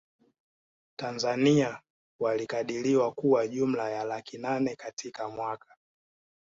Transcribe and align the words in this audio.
Tanzania 0.95 1.81
walikadiriwa 2.19 3.11
kuwa 3.11 3.47
jumla 3.47 3.89
ya 3.89 4.03
laki 4.03 4.37
nane 4.37 4.75
katika 4.75 5.29
mwaka 5.29 5.75